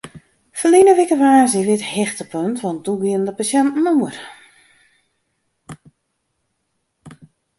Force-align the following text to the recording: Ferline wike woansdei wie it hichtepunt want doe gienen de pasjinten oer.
Ferline 0.59 0.93
wike 0.97 1.15
woansdei 1.21 1.65
wie 1.67 1.77
it 1.79 1.89
hichtepunt 1.93 2.57
want 2.65 2.83
doe 2.85 2.97
gienen 3.01 3.27
de 3.27 3.33
pasjinten 3.37 3.89
oer. 4.01 4.17